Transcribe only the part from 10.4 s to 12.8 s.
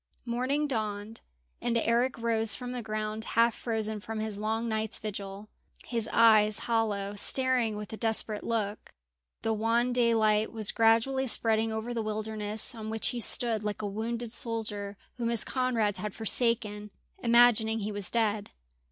was gradually spreading over the wilderness,